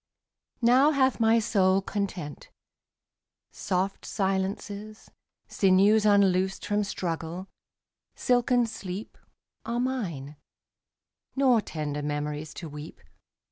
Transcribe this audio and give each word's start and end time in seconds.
Now 0.63 0.89
hath 0.89 1.19
my 1.19 1.37
soul 1.37 1.79
content. 1.79 2.49
Soft 3.51 4.03
silences, 4.03 5.11
Sinews 5.47 6.07
unloosed 6.07 6.65
from 6.65 6.83
struggle, 6.83 7.47
silken 8.15 8.65
sleep, 8.65 9.15
27 9.63 9.75
Are 9.75 9.79
mine; 9.79 10.35
nor 11.35 11.61
tender 11.61 12.01
memories 12.01 12.51
to 12.55 12.67
weep. 12.67 12.99